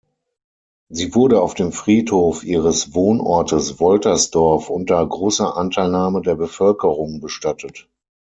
Sie 0.89 1.13
wurde 1.13 1.43
auf 1.43 1.53
dem 1.53 1.71
Friedhof 1.71 2.43
ihres 2.43 2.95
Wohnortes 2.95 3.79
Woltersdorf 3.79 4.71
unter 4.71 5.05
großer 5.05 5.55
Anteilnahme 5.55 6.23
der 6.23 6.33
Bevölkerung 6.33 7.19
bestattet. 7.19 7.87